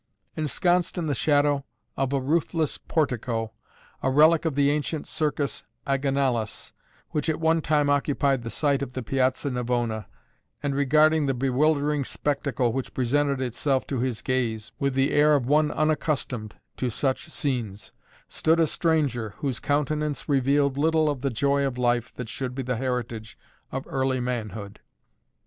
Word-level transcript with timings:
Ensconced 0.35 0.97
in 0.97 1.05
the 1.05 1.13
shadow 1.13 1.63
of 1.95 2.11
a 2.11 2.19
roofless 2.19 2.79
portico, 2.79 3.51
a 4.01 4.09
relic 4.09 4.45
of 4.45 4.55
the 4.55 4.71
ancient 4.71 5.05
Circus 5.07 5.61
Agonalis, 5.85 6.73
which 7.11 7.29
at 7.29 7.39
one 7.39 7.61
time 7.61 7.87
occupied 7.87 8.41
the 8.41 8.49
site 8.49 8.81
of 8.81 8.93
the 8.93 9.03
Piazza 9.03 9.51
Navona, 9.51 10.07
and 10.63 10.73
regarding 10.75 11.27
the 11.27 11.35
bewildering 11.35 12.03
spectacle 12.03 12.73
which 12.73 12.95
presented 12.95 13.41
itself 13.41 13.85
to 13.85 13.99
his 13.99 14.23
gaze, 14.23 14.71
with 14.79 14.95
the 14.95 15.11
air 15.11 15.35
of 15.35 15.45
one 15.45 15.69
unaccustomed 15.69 16.55
to 16.77 16.89
such 16.89 17.29
scenes, 17.29 17.91
stood 18.27 18.59
a 18.59 18.65
stranger 18.65 19.35
whose 19.37 19.59
countenance 19.59 20.27
revealed 20.27 20.79
little 20.79 21.11
of 21.11 21.21
the 21.21 21.29
joy 21.29 21.63
of 21.63 21.77
life 21.77 22.11
that 22.15 22.27
should 22.27 22.55
be 22.55 22.63
the 22.63 22.77
heritage 22.77 23.37
of 23.71 23.85
early 23.87 24.19
manhood. 24.19 24.79